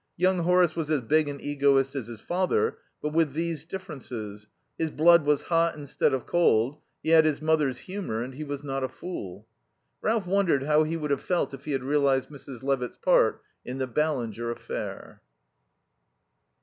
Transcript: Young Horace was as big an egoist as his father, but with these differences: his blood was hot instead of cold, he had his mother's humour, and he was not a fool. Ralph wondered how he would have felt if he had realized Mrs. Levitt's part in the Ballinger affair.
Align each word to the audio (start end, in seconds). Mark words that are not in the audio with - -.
Young 0.17 0.39
Horace 0.39 0.75
was 0.75 0.89
as 0.89 1.01
big 1.03 1.29
an 1.29 1.39
egoist 1.39 1.93
as 1.95 2.07
his 2.07 2.19
father, 2.19 2.79
but 3.03 3.13
with 3.13 3.33
these 3.33 3.63
differences: 3.65 4.47
his 4.75 4.89
blood 4.89 5.27
was 5.27 5.43
hot 5.43 5.75
instead 5.75 6.11
of 6.11 6.25
cold, 6.25 6.79
he 7.03 7.09
had 7.09 7.23
his 7.23 7.39
mother's 7.39 7.77
humour, 7.77 8.23
and 8.23 8.33
he 8.33 8.43
was 8.43 8.63
not 8.63 8.83
a 8.83 8.89
fool. 8.89 9.45
Ralph 10.01 10.25
wondered 10.25 10.63
how 10.63 10.85
he 10.85 10.97
would 10.97 11.11
have 11.11 11.21
felt 11.21 11.53
if 11.53 11.65
he 11.65 11.71
had 11.73 11.83
realized 11.83 12.29
Mrs. 12.29 12.63
Levitt's 12.63 12.97
part 12.97 13.43
in 13.63 13.77
the 13.77 13.85
Ballinger 13.85 14.49
affair. 14.49 15.21